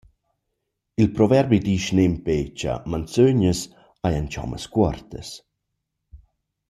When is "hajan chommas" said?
4.03-4.65